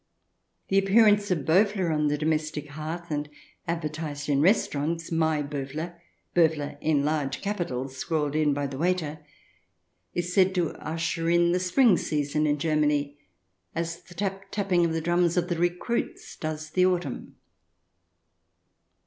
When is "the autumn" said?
16.71-17.35